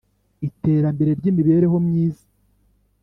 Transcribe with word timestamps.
iterambere 0.47 1.11
ry 1.19 1.27
imibereho 1.31 1.77
myiza 1.87 2.25